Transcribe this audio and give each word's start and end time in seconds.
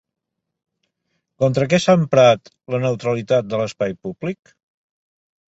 Contra 1.43 1.67
què 1.73 1.79
s'ha 1.83 1.95
emprat 2.01 2.51
la 2.77 2.79
neutralitat 2.87 3.53
de 3.53 3.63
l'espai 3.63 3.97
públic? 4.07 4.57